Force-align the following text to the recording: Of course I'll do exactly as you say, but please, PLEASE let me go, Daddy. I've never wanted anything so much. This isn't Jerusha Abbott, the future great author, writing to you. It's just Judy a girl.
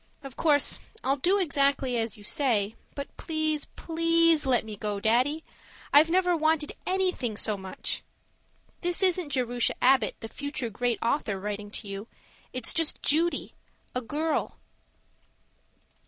Of 0.23 0.35
course 0.35 0.79
I'll 1.03 1.17
do 1.17 1.37
exactly 1.39 1.95
as 1.95 2.17
you 2.17 2.23
say, 2.23 2.75
but 2.95 3.15
please, 3.17 3.65
PLEASE 3.75 4.47
let 4.47 4.65
me 4.65 4.75
go, 4.75 4.99
Daddy. 4.99 5.43
I've 5.93 6.09
never 6.09 6.35
wanted 6.35 6.71
anything 6.87 7.37
so 7.37 7.55
much. 7.55 8.01
This 8.81 9.03
isn't 9.03 9.29
Jerusha 9.29 9.75
Abbott, 9.79 10.15
the 10.21 10.27
future 10.27 10.71
great 10.71 10.97
author, 11.03 11.39
writing 11.39 11.69
to 11.69 11.87
you. 11.87 12.07
It's 12.51 12.73
just 12.73 13.03
Judy 13.03 13.53
a 13.93 14.01
girl. 14.01 14.57